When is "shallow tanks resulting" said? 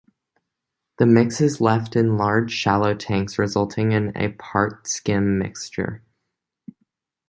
2.51-3.91